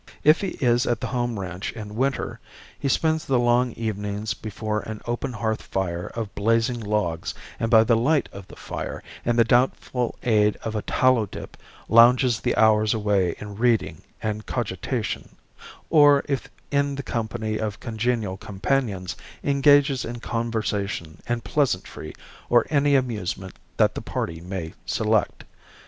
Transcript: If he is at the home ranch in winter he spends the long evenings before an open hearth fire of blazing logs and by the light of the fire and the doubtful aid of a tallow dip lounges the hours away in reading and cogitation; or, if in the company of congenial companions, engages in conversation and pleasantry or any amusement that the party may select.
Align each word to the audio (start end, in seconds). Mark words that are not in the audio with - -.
If 0.23 0.41
he 0.41 0.57
is 0.59 0.87
at 0.87 0.99
the 0.99 1.05
home 1.05 1.39
ranch 1.39 1.71
in 1.73 1.95
winter 1.95 2.39
he 2.79 2.89
spends 2.89 3.23
the 3.23 3.37
long 3.37 3.73
evenings 3.73 4.33
before 4.33 4.79
an 4.79 4.99
open 5.05 5.31
hearth 5.31 5.61
fire 5.61 6.07
of 6.15 6.33
blazing 6.33 6.79
logs 6.79 7.35
and 7.59 7.69
by 7.69 7.83
the 7.83 7.95
light 7.95 8.27
of 8.31 8.47
the 8.47 8.55
fire 8.55 9.03
and 9.23 9.37
the 9.37 9.43
doubtful 9.43 10.15
aid 10.23 10.55
of 10.63 10.75
a 10.75 10.81
tallow 10.81 11.27
dip 11.27 11.55
lounges 11.87 12.39
the 12.39 12.57
hours 12.57 12.95
away 12.95 13.35
in 13.37 13.57
reading 13.57 14.01
and 14.23 14.47
cogitation; 14.47 15.35
or, 15.91 16.25
if 16.27 16.49
in 16.71 16.95
the 16.95 17.03
company 17.03 17.59
of 17.59 17.79
congenial 17.79 18.37
companions, 18.37 19.15
engages 19.43 20.03
in 20.03 20.19
conversation 20.19 21.19
and 21.27 21.43
pleasantry 21.43 22.15
or 22.49 22.65
any 22.71 22.95
amusement 22.95 23.53
that 23.77 23.93
the 23.93 24.01
party 24.01 24.41
may 24.41 24.73
select. 24.83 25.43